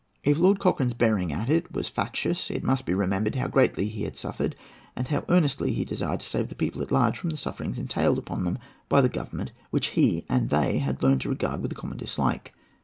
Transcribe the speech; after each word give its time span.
If 0.23 0.39
Lord 0.39 0.57
Cochrane's 0.57 0.95
bearing 0.95 1.31
at 1.31 1.47
it 1.47 1.71
was 1.71 1.87
factious, 1.87 2.49
it 2.49 2.63
must 2.63 2.87
be 2.87 2.93
remembered 2.95 3.35
how 3.35 3.45
greatly 3.47 3.87
he 3.87 4.01
had 4.01 4.17
suffered 4.17 4.55
and 4.95 5.07
how 5.07 5.23
earnestly 5.29 5.73
he 5.73 5.85
desired 5.85 6.21
to 6.21 6.25
save 6.25 6.49
the 6.49 6.55
people 6.55 6.81
at 6.81 6.91
large 6.91 7.19
from 7.19 7.29
the 7.29 7.37
sufferings 7.37 7.77
entailed 7.77 8.17
upon 8.17 8.43
them 8.43 8.57
by 8.89 8.99
the 9.01 9.09
Government 9.09 9.51
which 9.69 9.89
he 9.93 10.25
and 10.27 10.49
they 10.49 10.79
had 10.79 11.03
learnt 11.03 11.21
to 11.21 11.29
regard 11.29 11.61
with 11.61 11.73
a 11.73 11.75
common 11.75 11.99
dislike. 11.99 12.51